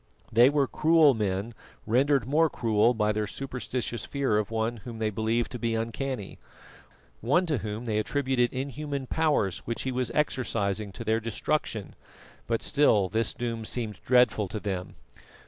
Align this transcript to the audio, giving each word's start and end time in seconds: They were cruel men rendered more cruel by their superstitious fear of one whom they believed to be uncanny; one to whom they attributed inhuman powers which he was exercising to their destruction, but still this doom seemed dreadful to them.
They 0.31 0.49
were 0.49 0.65
cruel 0.65 1.13
men 1.13 1.53
rendered 1.85 2.25
more 2.25 2.49
cruel 2.49 2.95
by 2.95 3.11
their 3.11 3.27
superstitious 3.27 4.03
fear 4.03 4.39
of 4.39 4.49
one 4.49 4.77
whom 4.77 4.97
they 4.97 5.11
believed 5.11 5.51
to 5.51 5.59
be 5.59 5.75
uncanny; 5.75 6.39
one 7.19 7.45
to 7.45 7.59
whom 7.59 7.85
they 7.85 7.99
attributed 7.99 8.51
inhuman 8.51 9.05
powers 9.05 9.59
which 9.67 9.83
he 9.83 9.91
was 9.91 10.09
exercising 10.15 10.91
to 10.93 11.03
their 11.03 11.19
destruction, 11.19 11.93
but 12.47 12.63
still 12.63 13.09
this 13.09 13.31
doom 13.35 13.63
seemed 13.63 13.99
dreadful 14.03 14.47
to 14.47 14.59
them. 14.59 14.95